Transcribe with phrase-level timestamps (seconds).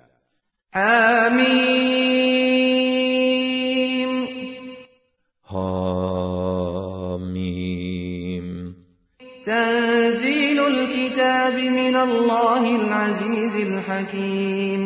[0.72, 2.15] Amin
[5.45, 7.11] Hamim.
[9.45, 14.81] Tenzilul kitabi minallahil azizil hakim.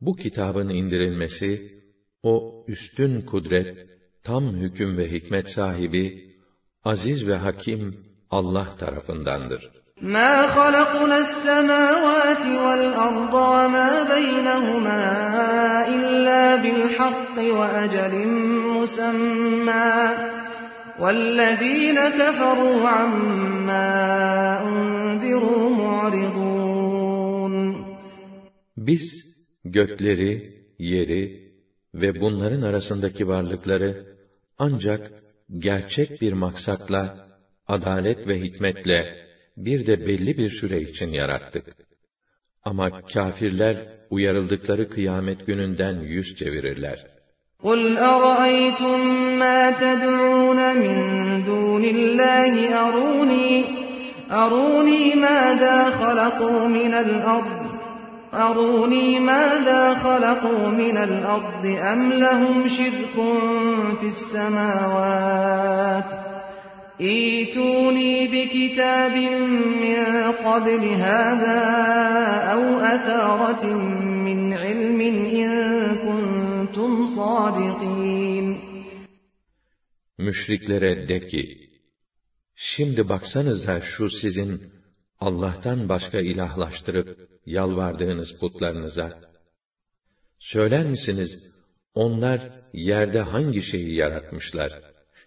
[0.00, 1.50] Bu kitabın indirilmesi,
[2.22, 3.86] o üstün kudret,
[4.24, 6.04] tam hüküm ve hikmet sahibi,
[6.84, 7.96] aziz ve hakim
[8.30, 9.82] Allah tarafındandır.
[10.02, 15.02] مَا خَلَقْنَا السَّمَاوَاتِ وَالْأَرْضَ وَمَا بَيْنَهُمَا
[15.96, 18.14] إِلَّا بِالْحَقِّ وَأَجَلٍ
[18.86, 19.92] مُّسَمًّى
[21.02, 23.88] وَالَّذِينَ كَفَرُوا عَمَّا
[24.68, 27.54] أُنذِرُوا مُعْرِضُونَ
[28.76, 29.02] Biz
[29.64, 30.30] gökleri,
[30.78, 31.52] yeri
[31.94, 34.06] ve bunların arasındaki varlıkları
[34.58, 35.10] ancak
[35.58, 37.26] gerçek bir maksatla,
[37.66, 41.64] adalet ve hikmetle bir de belli bir süre için yarattık.
[42.64, 43.76] Ama kâfirler
[44.10, 47.15] uyarıldıkları kıyamet gününden yüz çevirirler.
[47.63, 48.99] قُلْ أَرَأَيْتُمْ
[49.39, 50.97] مَا تَدْعُونَ مِنْ
[51.45, 53.65] دُونِ اللّٰهِ أَرُونِي
[54.31, 57.67] أَرُونِي مَاذَا خَلَقُوا مِنَ الْأَرْضِ
[58.33, 63.15] أَرُونِي مَاذَا خَلَقُوا مِنَ الْأَرْضِ أَمْ لَهُمْ شِرْكٌ
[63.99, 66.03] فِي السَّمَاوَاتِ
[67.01, 69.15] إِيتُونِي بِكِتَابٍ
[69.81, 71.59] مِّن قَبْلِ هَٰذَا
[72.53, 73.65] أَوْ أَثَارَةٍ
[74.27, 75.49] مِّنْ عِلْمٍ اِنْ
[76.77, 78.47] kuntum sadikin.
[80.17, 81.69] Müşriklere de ki,
[82.55, 84.73] şimdi baksanıza şu sizin
[85.19, 89.19] Allah'tan başka ilahlaştırıp yalvardığınız putlarınıza.
[90.39, 91.31] Söyler misiniz,
[91.93, 92.39] onlar
[92.73, 94.71] yerde hangi şeyi yaratmışlar?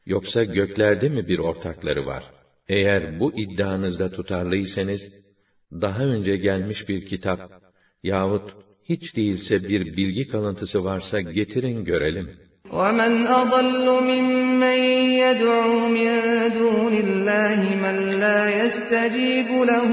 [0.07, 2.25] Yoksa göklerde mi bir ortakları var?
[2.69, 5.01] Eğer bu iddianızda tutarlıysanız,
[5.73, 7.41] daha önce gelmiş bir kitap
[8.03, 12.30] yahut hiç değilse bir bilgi kalıntısı varsa getirin görelim.
[12.72, 14.80] وَمَنْ أَضَلُّ مِمَّنْ
[15.24, 16.12] يَدْعُو مِنْ
[16.60, 19.90] دُونِ اللّٰهِ مَنْ لَا يَسْتَجِيبُ لَهُ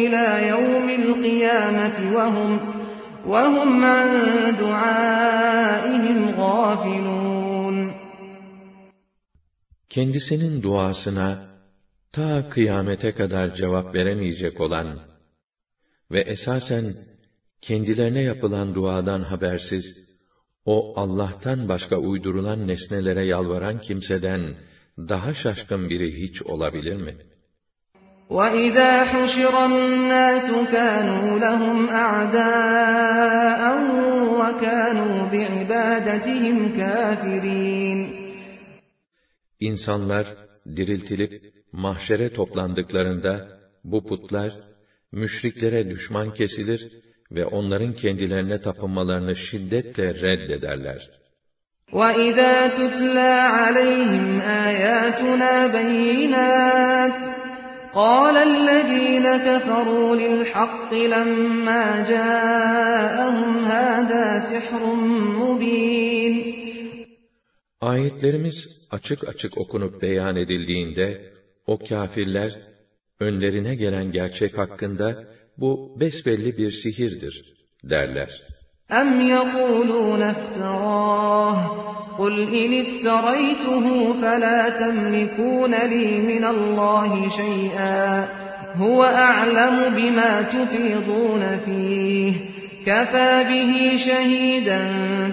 [0.00, 2.52] إِلَى يَوْمِ الْقِيَامَةِ وَهُمْ,
[3.32, 4.08] وَهُمْ عَنْ
[4.62, 7.90] دُعَائِهِمْ غَافِلُونَ
[9.88, 11.28] Kendisinin duasına
[12.12, 14.98] ta kıyamete kadar cevap veremeyecek olan
[16.10, 16.94] ve esasen
[17.60, 19.84] kendilerine yapılan duadan habersiz,
[20.64, 24.56] o Allah'tan başka uydurulan nesnelere yalvaran kimseden
[24.98, 27.14] daha şaşkın biri hiç olabilir mi?
[28.38, 33.62] وَإِذَا حُشِرَ النَّاسُ كَانُوا لَهُمْ أَعْدَاءً
[34.40, 38.00] وَكَانُوا بِعِبَادَتِهِمْ كَافِرِينَ
[39.60, 40.26] İnsanlar
[40.76, 44.52] diriltilip mahşere toplandıklarında bu putlar
[45.12, 46.92] müşriklere düşman kesilir
[47.30, 51.10] ve onların kendilerine tapınmalarını şiddetle reddederler.
[51.92, 54.26] وَإِذَا تُتْلَى عَلَيْهِمْ
[54.66, 57.18] آيَاتُنَا بَيِّنَاتٍ
[58.00, 64.82] قَالَ الَّذِينَ كَفَرُوا لِلْحَقِّ لَمَّا جَاءَهُمْ هَذَا سِحْرٌ
[65.42, 66.34] مُبِينٌ
[67.80, 68.54] Ayetlerimiz
[68.90, 71.32] açık açık okunup beyan edildiğinde,
[71.66, 72.52] o kâfirler,
[73.20, 75.24] önlerine gelen gerçek hakkında,
[75.60, 77.34] bu besbelli bir sihirdir,
[77.84, 78.30] derler.
[79.00, 81.56] أَمْ يَقُولُونَ افْتَرَاهُ
[82.18, 83.86] قُلْ إِنِ افْتَرَيْتُهُ
[84.22, 88.28] فَلَا تَمْلِكُونَ لِي مِنَ اللَّهِ شَيْئًا
[88.82, 92.32] هُوَ أَعْلَمُ بِمَا تُفِيضُونَ فِيهِ
[92.88, 93.72] كَفَى بِهِ
[94.06, 94.80] شَهِيدًا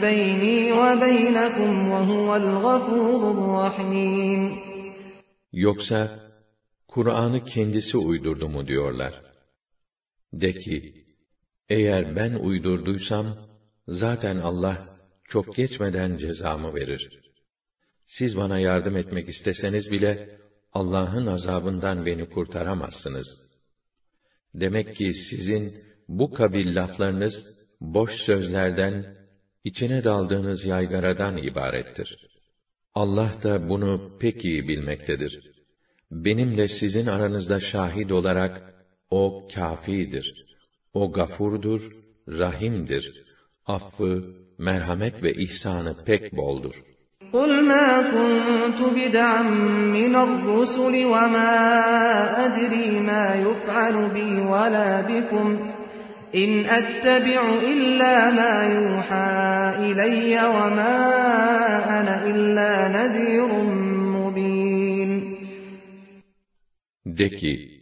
[0.05, 4.41] بَيْنِي وَبَيْنَكُمْ وَهُوَ الْغَفُورُ الرَّحِيمُ
[5.53, 6.19] Yoksa,
[6.87, 9.13] Kur'an'ı kendisi uydurdu mu diyorlar.
[10.40, 11.04] De ki,
[11.68, 13.26] eğer ben uydurduysam,
[13.88, 14.98] zaten Allah
[15.28, 17.20] çok geçmeden cezamı verir.
[18.06, 20.38] Siz bana yardım etmek isteseniz bile,
[20.72, 23.26] Allah'ın azabından beni kurtaramazsınız.
[24.54, 27.34] Demek ki sizin bu kabil laflarınız,
[27.80, 29.16] boş sözlerden,
[29.64, 32.16] içine daldığınız yaygaradan ibarettir.
[32.94, 35.50] Allah da bunu pek iyi bilmektedir.
[36.10, 38.73] Benimle sizin aranızda şahit olarak,
[39.09, 40.45] O kafidir.
[40.93, 41.81] O gafurdur,
[42.27, 43.25] rahimdir.
[43.65, 44.23] Affı,
[44.57, 46.75] merhamet ve ihsanı pek boldur.
[47.33, 49.41] قُلْ مَا كُنْتُ بِدْعًا
[49.97, 51.51] مِنَ الرُّسُلِ وَمَا
[52.45, 55.47] أَدْرِي مَا يُفْعَلُ بِي وَلَا بِكُمْ
[56.35, 57.41] إِنْ أَتَّبِعُ
[57.71, 59.31] إِلَّا مَا يُوحَى
[59.87, 60.95] إِلَيَّ وَمَا
[61.99, 63.49] أَنَا إِلَّا نَذِيرٌ
[64.17, 65.11] مُّبِينٌ
[67.05, 67.72] De ki,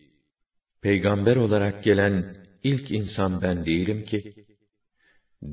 [0.81, 4.33] peygamber olarak gelen ilk insan ben değilim ki,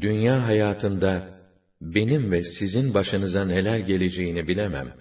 [0.00, 1.40] dünya hayatında
[1.80, 4.94] benim ve sizin başınıza neler geleceğini bilemem.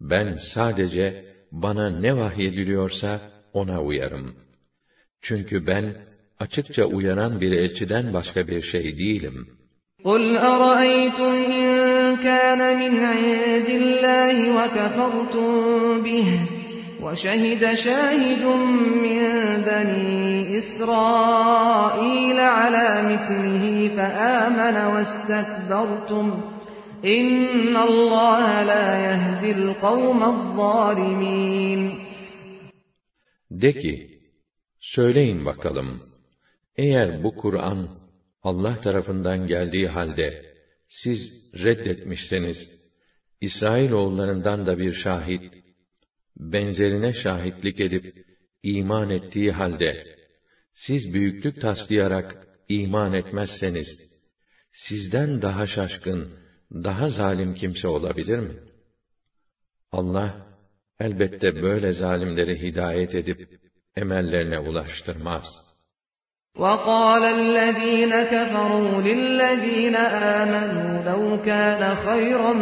[0.00, 4.36] Ben sadece bana ne vahyediliyorsa ona uyarım.
[5.22, 5.96] Çünkü ben
[6.38, 9.58] açıkça uyaran bir elçiden başka bir şey değilim.
[10.04, 11.68] قُلْ أَرَأَيْتُمْ إِنْ
[12.26, 15.50] كَانَ مِنْ عِنْدِ اللَّهِ وَكَفَرْتُمْ
[16.04, 16.28] بِهِ
[17.02, 18.44] وَشَهِدَ شَاهِدٌ
[19.06, 19.22] مِّن
[19.68, 23.64] بَنِي إِسْرَائِيلَ عَلَى مِثْلِهِ
[23.96, 26.26] فَآمَنَ وَاسْتَكْبَرْتُمْ
[27.04, 31.82] إِنَّ اللَّهَ لَا يَهْدِي الْقَوْمَ الظَّالِمِينَ
[33.50, 34.20] De ki,
[34.80, 36.02] söyleyin bakalım,
[36.76, 37.88] eğer bu Kur'an
[38.42, 40.42] Allah tarafından geldiği halde
[40.88, 41.20] siz
[41.64, 42.58] reddetmişseniz,
[43.40, 45.54] İsrailoğullarından da bir şahit,
[46.36, 48.26] benzerine şahitlik edip
[48.62, 50.18] iman ettiği halde
[50.72, 53.88] siz büyüklük taslayarak iman etmezseniz
[54.72, 56.32] sizden daha şaşkın,
[56.72, 58.54] daha zalim kimse olabilir mi?
[59.92, 60.46] Allah
[61.00, 63.60] elbette böyle zalimleri hidayet edip
[63.96, 65.44] emellerine ulaştırmaz.
[66.56, 69.96] وَقَالَ الَّذ۪ينَ كَفَرُوا لِلَّذ۪ينَ
[70.40, 72.52] آمَنُوا لَوْ كَانَ خَيْرًا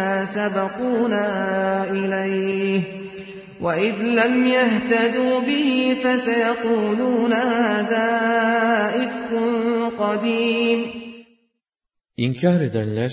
[0.00, 1.26] مَا سَبَقُونَا
[1.90, 2.82] إِلَيْهِ
[3.64, 5.70] وَإِذْ لَمْ يَهْتَدُوا بِهِ
[6.02, 8.08] فَسَيَقُولُونَ هَذَا
[9.02, 9.30] إِفْكٌ
[10.00, 10.80] قَدِيمٌ
[12.16, 13.12] İnkar edenler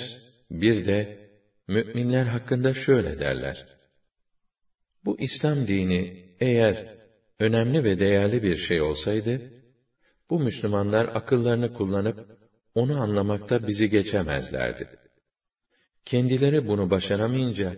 [0.51, 1.17] bir de
[1.67, 3.65] müminler hakkında şöyle derler.
[5.05, 6.95] Bu İslam dini eğer
[7.39, 9.41] önemli ve değerli bir şey olsaydı,
[10.29, 12.19] bu Müslümanlar akıllarını kullanıp
[12.75, 14.87] onu anlamakta bizi geçemezlerdi.
[16.05, 17.73] Kendileri bunu başaramayınca,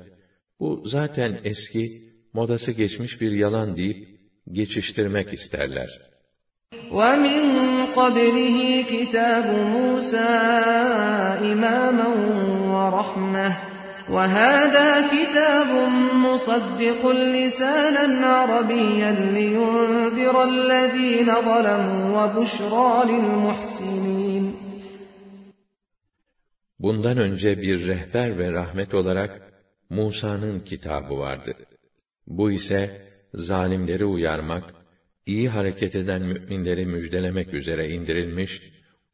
[0.59, 4.07] bu zaten eski, modası geçmiş bir yalan deyip
[4.51, 5.89] geçiştirmek isterler.
[6.91, 7.41] وَمِنْ
[7.99, 8.57] قَبْلِهِ
[8.91, 10.31] كِتَابُ مُوسَى
[11.51, 12.09] إِمَامًا
[12.73, 13.49] وَرَحْمَةً
[14.15, 15.71] وَهَذَا كِتَابٌ
[16.25, 17.01] مُصَدِّقٌ
[17.37, 18.05] لِسَانًا
[18.35, 24.62] عَرَبِيًّا لِيُنْذِرَ الَّذ۪ينَ ظَلَمُوا وَبُشْرَى لِلْمُحْسِنِينَ
[26.83, 29.53] Bundan önce bir rehber ve rahmet olarak
[29.89, 31.53] Musa'nın kitabı vardı.
[32.27, 33.01] Bu ise
[33.33, 34.73] zalimleri uyarmak,
[35.25, 38.61] iyi hareket eden müminleri müjdelemek üzere indirilmiş,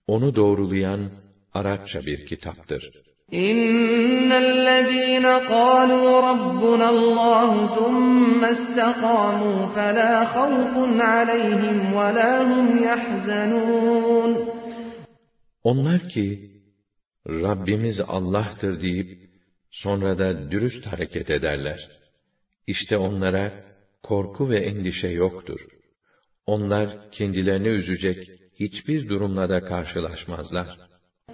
[0.08, 1.12] onu doğrulayan
[1.54, 2.92] Arapça bir kitaptır.
[3.32, 10.74] İnnellezîne قَالُوا رَبُّنَا اللّٰهُ ثُمَّ اسْتَقَامُوا فَلَا خَوْفٌ
[11.14, 14.32] عَلَيْهِمْ وَلَا هُمْ يَحْزَنُونَ
[15.64, 16.49] Onlar ki,
[17.29, 19.31] Rabbimiz Allah'tır deyip,
[19.71, 21.89] sonra da dürüst hareket ederler.
[22.67, 23.53] İşte onlara
[24.03, 25.61] korku ve endişe yoktur.
[26.47, 28.31] Onlar kendilerini üzecek
[28.61, 30.67] hiçbir durumla da karşılaşmazlar.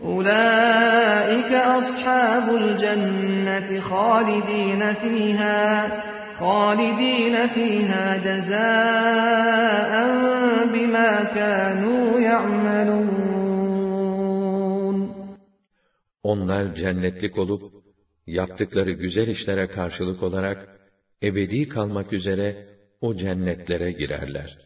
[0.02, 5.90] Ulaika ashabul cenneti halidin fiha
[6.38, 9.14] halidin fiha cezaen
[10.74, 13.45] bima kanu ya'malun
[16.25, 17.73] Onlar cennetlik olup,
[18.27, 20.79] yaptıkları güzel işlere karşılık olarak,
[21.23, 22.67] ebedi kalmak üzere
[23.01, 24.57] o cennetlere girerler.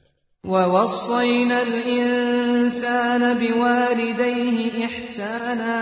[0.45, 5.79] وَوَصَّيْنَا الْإِنسَانَ بِوَالِدَيْهِ إِحْسَانًا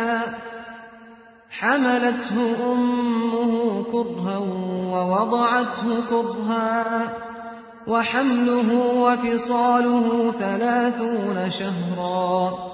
[1.59, 2.35] حَمَلَتْهُ
[2.71, 3.53] أُمُّهُ
[3.93, 4.37] كُرْهًا
[4.93, 6.73] وَوَضَعَتْهُ كُرْهًا
[7.87, 8.69] وَحَمْلُهُ
[9.05, 12.73] وَفِصَالُهُ ثَلَاثُونَ شَهْرًا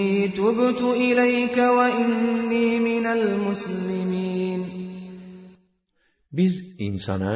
[0.00, 4.62] İnni tubtu ileyke ve inni minel muslimin.
[6.32, 7.34] Biz insana,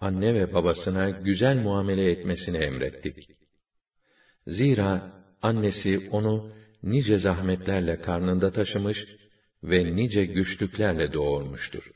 [0.00, 3.16] anne ve babasına güzel muamele etmesini emrettik.
[4.46, 5.10] Zira
[5.42, 6.52] annesi onu
[6.82, 8.98] nice zahmetlerle karnında taşımış
[9.62, 11.90] ve nice güçlüklerle doğurmuştur.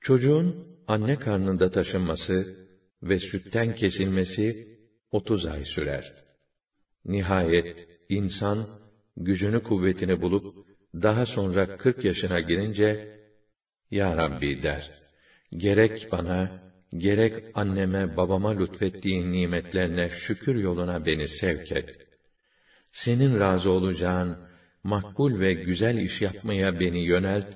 [0.00, 2.56] Çocuğun anne karnında taşınması
[3.02, 4.78] ve sütten kesilmesi
[5.10, 6.14] 30 ay sürer.
[7.04, 8.83] Nihayet insan
[9.16, 10.44] gücünü kuvvetini bulup
[10.94, 13.14] daha sonra 40 yaşına girince
[13.90, 14.90] Ya Rabbi der.
[15.56, 16.64] Gerek bana
[16.96, 21.86] gerek anneme babama lütfettiğin nimetlerine şükür yoluna beni sevk et.
[22.92, 24.38] Senin razı olacağın
[24.84, 27.46] makbul ve güzel iş yapmaya beni yönelt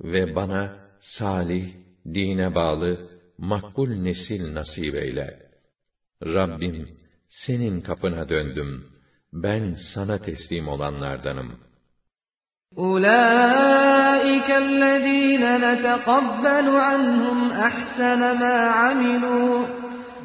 [0.00, 1.74] ve bana salih,
[2.06, 3.00] dine bağlı,
[3.38, 5.34] makbul nesil nasip eyle.
[6.22, 6.88] Rabbim,
[7.28, 8.93] senin kapına döndüm
[9.33, 11.69] Ben sana teslim olanlardanım.
[12.77, 19.65] أولئك الذين نتقبل عنهم أحسن ما عملوا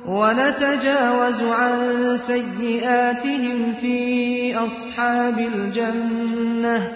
[0.06, 3.98] ونتجاوز عن سيئاتهم في
[4.56, 6.92] أصحاب الجنة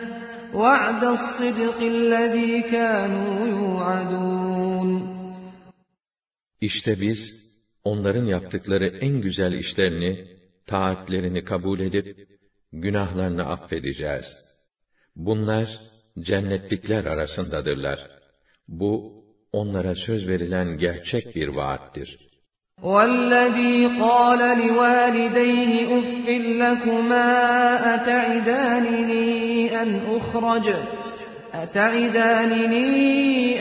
[0.54, 5.18] وعد الصدق الذي كانوا يوعدون
[6.60, 7.18] İşte biz
[7.84, 10.26] onların yaptıkları en güzel işlerini,
[10.66, 12.28] taatlerini kabul edip
[12.72, 14.26] günahlarını affedeceğiz.
[15.16, 15.68] Bunlar
[16.20, 17.98] cennetlikler arasındadırlar.
[18.68, 22.28] Bu onlara söz verilen gerçek bir vaattir.
[22.82, 26.26] وَالَّذ۪ي قَالَ لِوَالِدَيْهِ اُفٍّ
[26.62, 27.28] لَكُمَا
[27.94, 29.28] أَتَعِدَانِنِي
[29.82, 30.66] أَنْ أُخْرَجَ
[31.54, 32.90] أتعدانني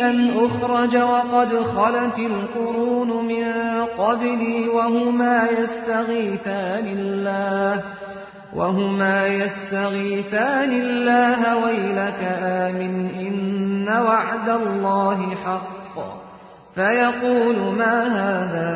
[0.09, 3.40] أن أخرج وقد خلت القرون من
[4.01, 7.83] قبلي وهما يستغيثان الله
[8.55, 15.97] وهما يستغيثان الله ويلك آمن إن وعد الله حق
[16.75, 18.71] فيقول ما هذا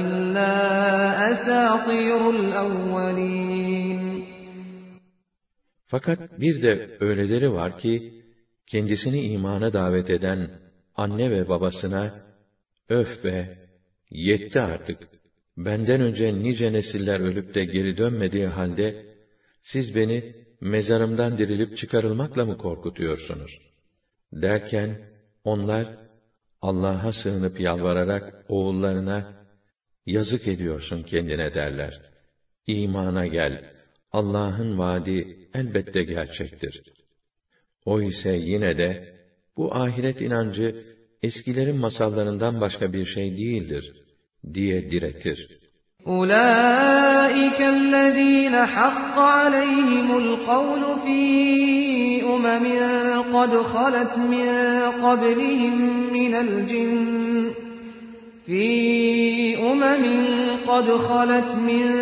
[0.00, 0.52] إلا
[1.32, 4.00] أساطير الأولين
[5.90, 8.22] Fakat bir de öyleleri var ki,
[8.66, 10.50] kendisini imana davet eden
[10.96, 12.14] anne ve babasına,
[12.88, 13.58] öf be,
[14.15, 14.97] yetti artık,
[15.57, 19.05] benden önce nice nesiller ölüp de geri dönmediği halde,
[19.61, 23.51] siz beni mezarımdan dirilip çıkarılmakla mı korkutuyorsunuz?
[24.33, 25.01] Derken,
[25.43, 25.97] onlar,
[26.61, 29.45] Allah'a sığınıp yalvararak oğullarına,
[30.05, 32.01] yazık ediyorsun kendine derler.
[32.67, 33.71] İmana gel,
[34.11, 36.81] Allah'ın vaadi elbette gerçektir.
[37.85, 39.15] O ise yine de,
[39.57, 40.85] bu ahiret inancı,
[41.23, 44.04] eskilerin masallarından başka bir şey değildir,
[44.53, 45.65] diye diretir.
[46.07, 52.65] أولئك الذين حق عليهم القول في أمم
[53.37, 54.47] قد خلت من
[55.01, 55.75] قبلهم
[56.13, 57.51] من الجن.
[58.45, 60.05] في أمم
[60.67, 62.01] قد خلت من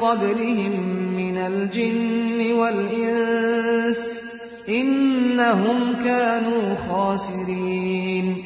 [0.00, 0.72] قبلهم
[1.16, 4.24] من الجن والإنس.
[4.68, 8.44] إنهم كانوا خاسرين.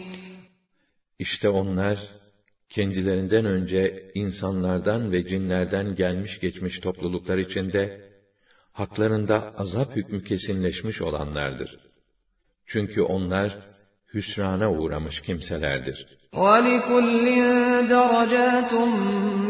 [1.19, 1.99] İşte onlar,
[2.70, 8.10] kendilerinden önce insanlardan ve cinlerden gelmiş geçmiş topluluklar içinde,
[8.72, 11.80] haklarında azap hükmü kesinleşmiş olanlardır.
[12.68, 13.60] Çünkü onlar,
[14.14, 16.08] hüsrana uğramış kimselerdir.
[16.34, 17.28] وَلِكُلٍّ
[17.94, 18.72] دَرَجَاتٌ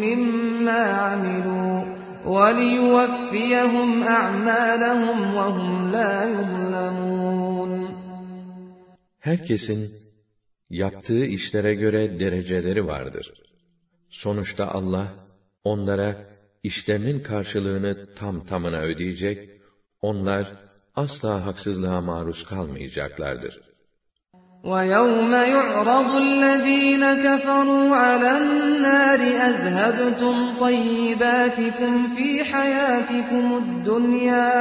[0.03, 1.77] مِّمَّا عَمِلُوا
[2.36, 7.74] وَلِيُوَفِّيَهُمْ أَعْمَالَهُمْ وَهُمْ لَا يُظْلَمُونَ
[9.19, 9.81] Herkesin
[10.69, 13.33] yaptığı işlere göre dereceleri vardır.
[14.10, 15.13] Sonuçta Allah
[15.63, 16.15] onlara
[16.63, 19.50] işlerinin karşılığını tam tamına ödeyecek,
[20.01, 20.48] onlar
[20.95, 23.74] asla haksızlığa maruz kalmayacaklardır.
[24.72, 34.53] وَيَوْمَ يُعْرَضُ الَّذ۪ينَ كَفَرُوا عَلَى النَّارِ أَذْهَبْتُمْ طَيِّبَاتِكُمْ فِي حَيَاتِكُمُ الدُّنْيَا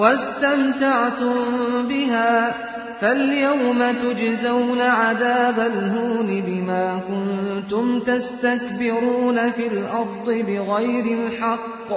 [0.00, 1.36] وَاسْتَمْتَعْتُمْ
[1.90, 2.32] بِهَا
[3.00, 11.90] فَالْيَوْمَ تُجْزَوْنَ عَذَابَ الْهُونِ بِمَا كُنْتُمْ تَسْتَكْبِرُونَ فِي الْأَرْضِ بِغَيْرِ الْحَقِّ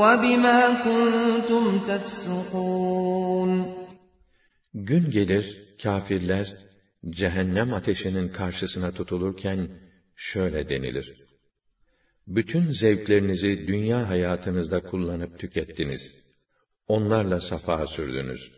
[0.00, 3.50] وَبِمَا كُنْتُمْ تَفْسُقُونَ
[4.74, 5.46] Gün gelir,
[5.82, 6.46] kâfirler,
[7.10, 9.68] cehennem ateşinin karşısına tutulurken,
[10.16, 11.24] şöyle denilir.
[12.26, 16.00] Bütün zevklerinizi dünya hayatınızda kullanıp tükettiniz.
[16.88, 18.57] Onlarla safa sürdünüz.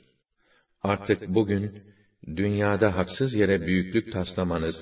[0.83, 1.83] Artık bugün,
[2.27, 4.77] dünyada haksız yere büyüklük taslamanız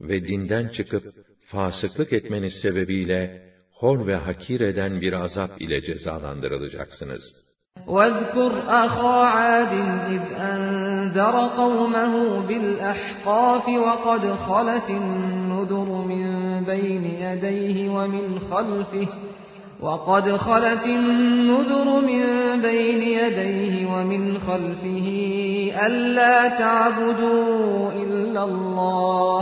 [0.00, 1.04] ve dinden çıkıp
[1.40, 7.54] fasıklık etmeniz sebebiyle hor ve hakir eden bir azap ile cezalandırılacaksınız.''
[7.86, 9.72] واذكر أخا عاد
[10.14, 16.26] إذ أنذر قومه بالأحقاف وقد خلت النذر من
[16.64, 19.08] بين يديه ومن خلفه
[19.80, 22.22] وَقَدْ خَلَتِ النُّذُرُ مِنْ
[22.62, 25.08] بَيْنِ يَدَيْهِ وَمِنْ خَلْفِهِ
[25.86, 29.40] أَلَّا تَعْبُدُوا إِلَّا اللَّهَ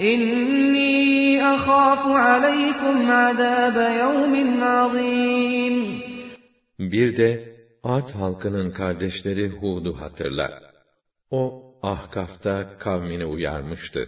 [0.00, 5.76] إِنِّي أَخَافُ عَلَيْكُمْ عَذَابَ يَوْمٍ عَظِيمٍ
[6.78, 7.50] Bir de
[7.82, 10.60] Ad halkının kardeşleri Hud'u hatırla.
[11.30, 14.06] O, Ahkaf'ta kavmini uyarmıştı.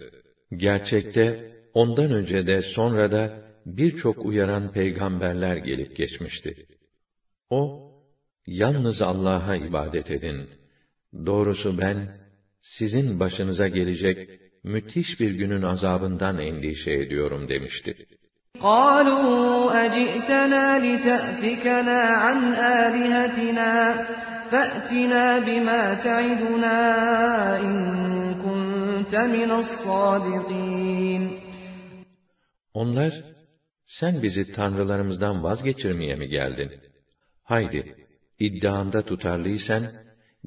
[0.55, 3.33] Gerçekte, ondan önce de sonra da
[3.67, 6.65] birçok uyaran peygamberler gelip geçmişti.
[7.49, 7.91] O,
[8.47, 10.49] yalnız Allah'a ibadet edin.
[11.25, 11.97] Doğrusu ben,
[12.61, 14.29] sizin başınıza gelecek
[14.63, 18.07] müthiş bir günün azabından endişe ediyorum demişti.
[18.59, 22.39] قالوا أجئتنا لتأفكنا عن
[22.83, 23.71] آلهتنا
[24.51, 26.79] فأتنا بما تعدنا
[27.65, 27.75] إن
[28.45, 31.23] كنت من الصادقين
[32.73, 33.13] Onlar,
[33.87, 36.71] sen bizi tanrılarımızdan vazgeçirmeye mi geldin?
[37.43, 37.95] Haydi,
[38.39, 39.83] iddianda tutarlıysan,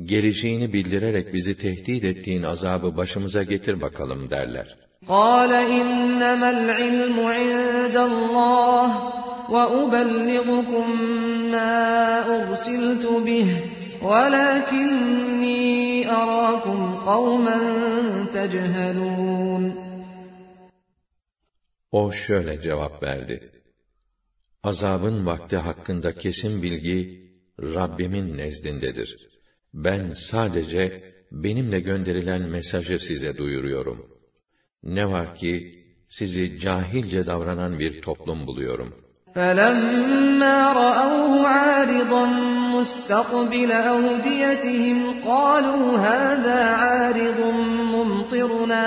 [0.05, 4.69] geleceğini bildirerek bizi tehdit ettiğin azabı başımıza getir bakalım derler.
[5.09, 8.89] قال إنما العلم عند الله
[9.55, 10.87] وأبلغكم
[11.55, 11.77] ما
[12.37, 13.49] أرسلت به
[14.03, 15.67] ولكني
[16.11, 17.59] أراكم قوما
[18.33, 19.90] تجهلون
[21.93, 23.51] O şöyle cevap verdi.
[24.63, 27.27] Azabın vakti hakkında kesin bilgi
[27.61, 29.17] Rabbimin nezdindedir.
[29.75, 31.03] Ben sadece
[31.33, 34.07] benimle gönderilen mesajı size duyuruyorum.
[34.83, 39.07] Ne var ki sizi cahilce davranan bir toplum buluyorum.
[39.37, 42.25] فَلَمَّا رَأَوْهُ عَارِضًا
[42.77, 47.41] مُسْتَقْبِلَ أَوْدِيَتِهِمْ قَالُوا هَذَا عَارِضٌ
[47.95, 48.87] مُمْطِرُنَا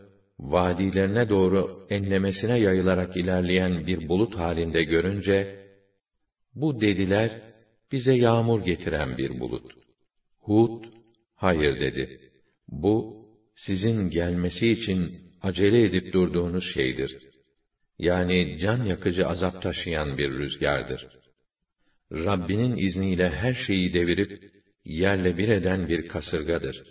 [0.41, 5.65] vadilerine doğru enlemesine yayılarak ilerleyen bir bulut halinde görünce
[6.55, 7.41] bu dediler
[7.91, 9.71] bize yağmur getiren bir bulut.
[10.39, 10.83] Hud
[11.35, 12.19] hayır dedi.
[12.67, 13.25] Bu
[13.55, 17.17] sizin gelmesi için acele edip durduğunuz şeydir.
[17.99, 21.07] Yani can yakıcı azap taşıyan bir rüzgardır.
[22.11, 24.51] Rabbinin izniyle her şeyi devirip
[24.85, 26.83] yerle bir eden bir kasırgadır.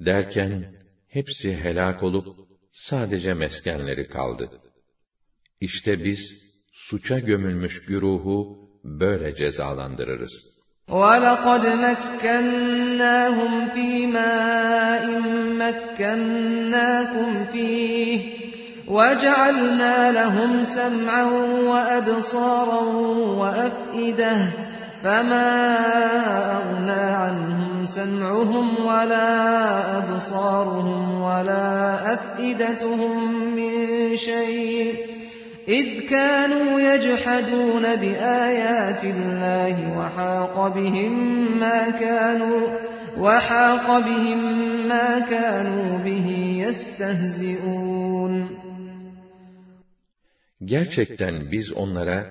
[0.00, 2.27] Derken hepsi helak olup
[2.71, 4.49] sadece meskenleri kaldı.
[5.61, 6.19] İşte biz
[6.73, 10.57] suça gömülmüş güruhu böyle cezalandırırız.
[10.89, 15.05] وَلَقَدْ مَكَّنَّاهُمْ فِي مَاءٍ
[15.63, 18.19] مَكَّنَّاكُمْ فِيهِ
[18.95, 21.25] وَجَعَلْنَا لَهُمْ سَمْعًا
[21.71, 22.83] وَأَبْصَارًا
[23.41, 24.35] وَأَفْئِدَةً
[25.03, 25.49] فَمَا
[26.57, 29.28] أَغْنَى عَنْهُمْ سَمْعُهُمْ وَلَا
[29.98, 31.68] أَبْصَارُهُمْ وَلَا
[32.14, 33.14] أَفْئِدَتُهُم
[33.56, 34.94] مِّن شَيْءٍ
[35.68, 41.12] إِذْ كَانُوا يَجْحَدُونَ بِآيَاتِ اللَّهِ وَحَاقَ بِهِم
[41.58, 42.62] مَّا كَانُوا
[43.18, 44.40] وَحَاقَ بِهِم
[44.88, 46.28] مَّا كَانُوا بِهِ
[46.66, 48.34] يَسْتَهْزِئُونَ
[50.64, 52.26] Gerçekten biz onlara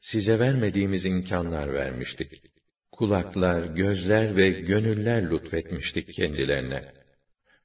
[0.00, 2.53] size vermediğimiz imkanlar vermiştik.
[2.96, 6.84] Kulaklar, gözler ve gönüller lütfetmiştik kendilerine.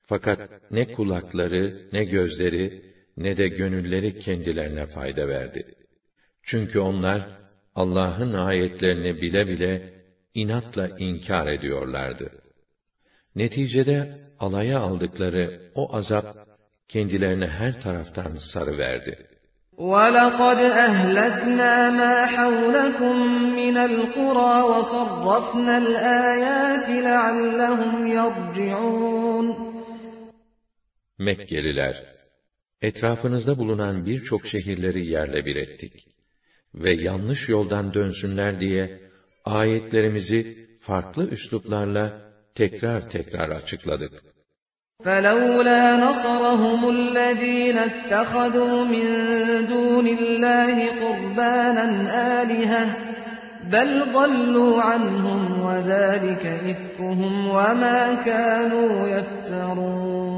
[0.02, 0.40] Fakat
[0.72, 2.84] ne kulakları, ne gözleri,
[3.18, 5.64] ne de gönülleri kendilerine fayda verdi.
[6.44, 7.28] Çünkü onlar,
[7.76, 9.94] Allah'ın ayetlerini bile bile,
[10.34, 12.32] inatla inkar ediyorlardı.
[13.36, 16.38] Neticede, alaya aldıkları o azap,
[16.88, 19.29] kendilerine her taraftan sarıverdi.
[19.79, 23.15] وَلَقَدْ أَهْلَكْنَا مَا حَوْلَكُمْ
[23.61, 29.47] مِنَ الْقُرَى وَصَرَّفْنَا الْآيَاتِ لَعَلَّهُمْ يَرْجِعُونَ
[31.19, 32.05] Mekkeliler,
[32.83, 35.93] etrafınızda bulunan birçok şehirleri yerle bir ettik.
[36.75, 39.01] Ve yanlış yoldan dönsünler diye,
[39.45, 44.13] ayetlerimizi farklı üsluplarla tekrar tekrar açıkladık.
[45.05, 49.07] فَلَوْلَا نَصَرَهُمُ الَّذ۪ينَ اتَّخَذُوا مِنْ
[49.73, 51.87] دُونِ اللّٰهِ قُرْبَانًا
[52.43, 52.85] آلِهَةً
[53.73, 60.35] بَلْ ضَلُّوا عَنْهُمْ وَذَٰلِكَ إِفْكُهُمْ وَمَا كَانُوا يَفْتَرُونَ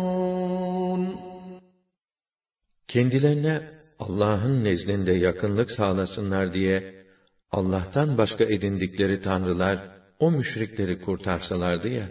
[2.88, 3.62] Kendilerine
[3.98, 7.04] Allah'ın nezdinde yakınlık sağlasınlar diye
[7.52, 9.78] Allah'tan başka edindikleri tanrılar
[10.18, 12.08] o müşrikleri kurtarsalardı ya,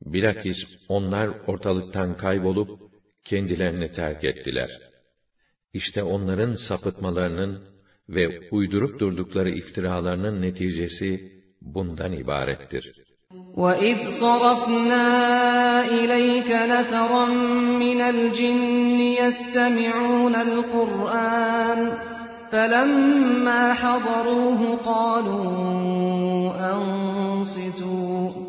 [0.00, 0.56] bilakis
[0.88, 2.70] onlar ortalıktan kaybolup
[3.24, 4.70] kendilerini terk ettiler.
[5.72, 7.64] İşte onların sapıtmalarının
[8.08, 12.92] ve uydurup durdukları iftiralarının neticesi bundan ibarettir.
[13.56, 15.06] وَإِذْ صَرَفْنَا
[15.98, 17.24] إِلَيْكَ نَفَرًا
[17.84, 21.80] مِنَ الْجِنِّ يَسْتَمِعُونَ الْقُرْآنَ
[22.52, 28.47] فَلَمَّا حَضَرُوهُ قَالُوا أَنصِتُوا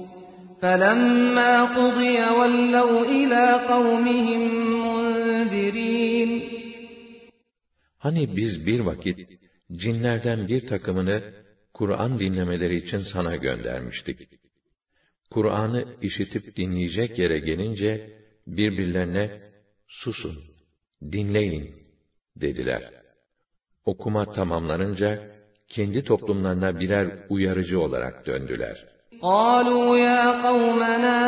[0.61, 4.41] فَلَمَّا قُضِيَ وَلَّوْا إِلَى قَوْمِهِمْ
[4.85, 6.31] مُنذِرِينَ
[7.97, 9.17] Hani biz bir vakit
[9.71, 11.23] cinlerden bir takımını
[11.73, 14.29] Kur'an dinlemeleri için sana göndermiştik.
[15.31, 19.41] Kur'an'ı işitip dinleyecek yere gelince birbirlerine
[19.87, 20.43] susun,
[21.11, 21.75] dinleyin
[22.35, 22.93] dediler.
[23.85, 25.35] Okuma tamamlanınca
[25.69, 28.85] kendi toplumlarına birer uyarıcı olarak döndüler.
[29.22, 31.18] قالوا يا قومنا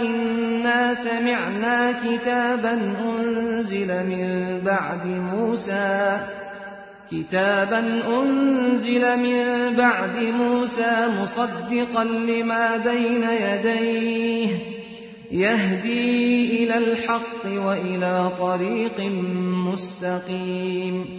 [0.00, 2.72] إنا سمعنا كتابا
[3.04, 6.20] أنزل من بعد موسى
[7.10, 7.78] كتابا
[8.18, 14.48] أنزل من بعد موسى مصدقا لما بين يديه
[15.30, 19.00] يهدي إلى الحق وإلى طريق
[19.68, 21.18] مستقيم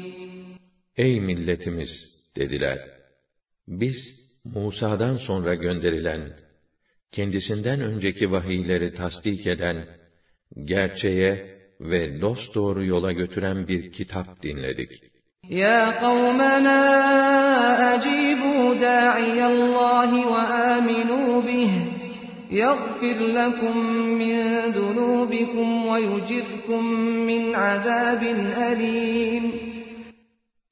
[0.99, 1.91] Ey milletimiz
[2.35, 2.77] dediler.
[3.67, 6.32] Biz Musa'dan sonra gönderilen,
[7.12, 9.86] kendisinden önceki vahiyleri tasdik eden,
[10.64, 15.14] gerçeğe ve dosdoğru yola götüren bir kitap dinledik.
[15.50, 16.80] يا قومنا
[17.94, 21.72] أجيبوا داعي الله وآمنوا به
[22.50, 23.76] يغفر لكم
[24.20, 24.36] من
[24.78, 26.84] ذنوبكم ويجركم
[27.28, 28.22] من عذاب
[28.72, 29.52] أليم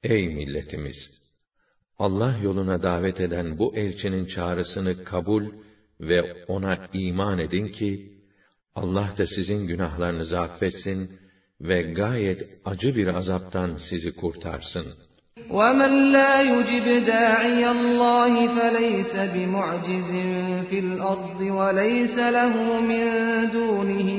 [0.03, 0.97] Ey milletimiz!
[1.99, 5.45] Allah yoluna davet eden bu elçinin çağrısını kabul
[5.99, 8.11] ve ona iman edin ki,
[8.75, 11.11] Allah da sizin günahlarınızı affetsin
[11.61, 14.85] ve gayet acı bir azaptan sizi kurtarsın.
[15.49, 20.11] وَمَنْ لَا يُجِبْ دَاعِيَ اللّٰهِ فَلَيْسَ بِمُعْجِزٍ
[20.69, 22.55] فِي الْأَرْضِ وَلَيْسَ لَهُ
[22.91, 23.05] مِنْ
[23.57, 24.09] دُونِهِ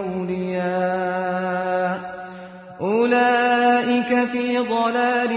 [0.00, 1.94] أَوْلِيَاءُ
[2.80, 5.32] أُولَٰئِكَ فِي ضَلَالٍ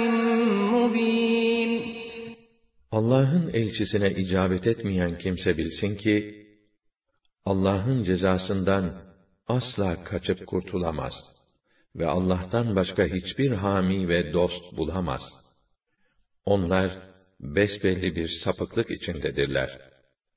[0.75, 1.50] مُّبِينٍ
[3.01, 6.47] Allah'ın elçisine icabet etmeyen kimse bilsin ki,
[7.45, 8.93] Allah'ın cezasından
[9.47, 11.13] asla kaçıp kurtulamaz
[11.95, 15.21] ve Allah'tan başka hiçbir hami ve dost bulamaz.
[16.45, 16.91] Onlar
[17.39, 19.69] besbelli bir sapıklık içindedirler.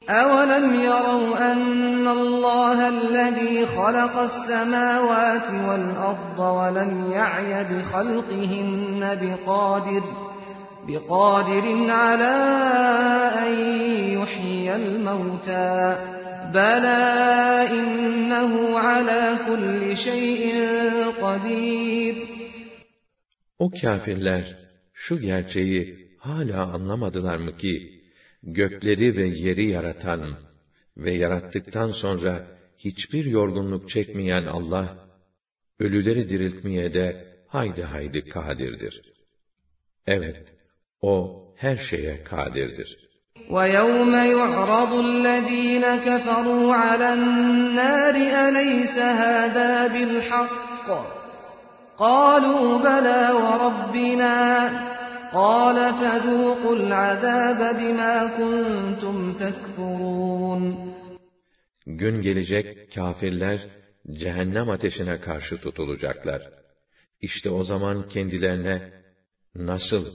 [0.08, 10.04] أَوَلَمْ يَرَوْا أَنَّ اللَّهَ الَّذِي خَلَقَ السَّمَاوَاتِ وَالْأَرْضَ وَلَمْ يَعْيَ بِخَلْقِهِنَّ بِقَادِرٍ
[10.88, 11.66] بِقَادِرٍ
[12.00, 12.36] عَلَى
[13.44, 13.54] أَن
[14.18, 15.70] يُحْيِيَ الْمَوْتَى
[16.54, 17.02] بَلَى
[17.78, 18.52] إِنَّهُ
[18.86, 20.44] عَلَى كُلِّ شَيْءٍ
[21.22, 22.16] قَدِيرٌ
[23.58, 24.58] O kâfirler
[24.92, 28.02] şu gerçeği hala anlamadılar mı ki
[28.42, 30.36] gökleri ve yeri yaratan
[30.96, 32.46] ve yarattıktan sonra
[32.78, 35.08] hiçbir yorgunluk çekmeyen Allah
[35.78, 39.02] ölüleri diriltmeye de haydi haydi kadirdir.
[40.06, 40.53] Evet,
[41.04, 41.14] o
[41.56, 43.10] her şeye kadirdir.
[43.56, 48.14] وَيَوْمَ يُعْرَضُ الَّذ۪ينَ كَفَرُوا عَلَى النَّارِ
[48.46, 50.88] أَلَيْسَ هَذَا بِالْحَقِّ
[52.04, 54.38] قَالُوا بَلَى وَرَبِّنَا
[55.38, 60.62] قَالَ فَذُوقُوا الْعَذَابَ بِمَا كُنْتُمْ تَكْفُرُونَ
[61.86, 63.60] Gün gelecek kâfirler
[64.12, 66.42] cehennem ateşine karşı tutulacaklar.
[67.20, 68.92] İşte o zaman kendilerine
[69.54, 70.06] nasıl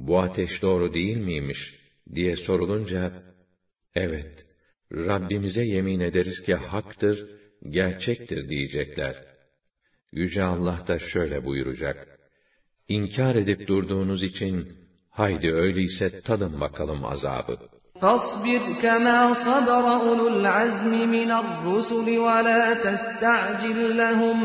[0.00, 1.74] bu ateş doğru değil miymiş
[2.14, 3.12] diye sorulunca
[3.94, 4.46] evet
[4.92, 7.30] Rabbimize yemin ederiz ki haktır,
[7.70, 9.16] gerçektir diyecekler.
[10.12, 12.18] Yüce Allah da şöyle buyuracak.
[12.88, 14.72] İnkar edip durduğunuz için
[15.10, 17.58] haydi öyleyse tadın bakalım azabı.
[18.02, 24.38] فاصبر كما صبر أولو العزم من الرسل ولا تستعجل لهم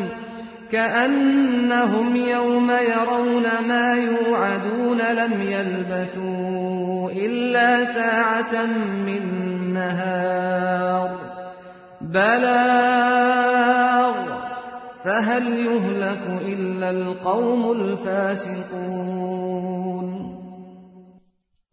[0.71, 8.65] كأنهم يوم يرون ما يوعدون لم يلبثوا إلا ساعة
[9.05, 9.23] من
[9.73, 11.09] نهار
[12.01, 13.51] بلاغ
[15.03, 19.31] فهل يهلك إلا القوم الفاسقون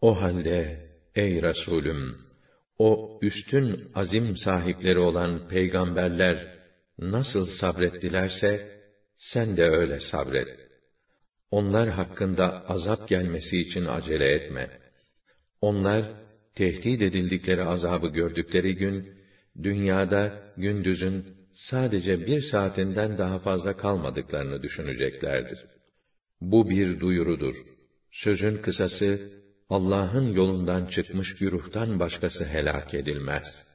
[0.01, 2.17] O halde ey Resulüm,
[2.79, 6.59] o üstün azim sahipleri olan peygamberler
[6.99, 8.79] nasıl sabrettilerse,
[9.32, 10.60] sen de öyle sabret.
[11.52, 14.80] onlar hakkında azap gelmesi için acele etme.
[15.62, 16.04] Onlar,
[16.56, 19.18] tehdit edildikleri azabı gördükleri gün,
[19.64, 25.66] dünyada gündüzün sadece bir saatinden daha fazla kalmadıklarını düşüneceklerdir.
[26.42, 27.56] Bu bir duyurudur.
[28.12, 29.32] Sözün kısası,
[29.70, 33.73] Allah'ın yolundan çıkmış güruhtan başkası helak edilmez.''